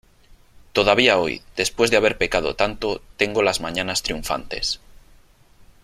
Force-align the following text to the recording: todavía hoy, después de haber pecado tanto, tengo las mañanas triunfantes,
todavía 0.73 1.19
hoy, 1.19 1.43
después 1.55 1.91
de 1.91 1.97
haber 1.97 2.17
pecado 2.17 2.55
tanto, 2.55 3.03
tengo 3.17 3.43
las 3.43 3.61
mañanas 3.61 4.01
triunfantes, 4.01 4.79